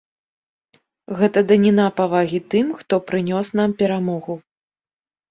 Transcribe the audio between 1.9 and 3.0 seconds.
павагі тым, хто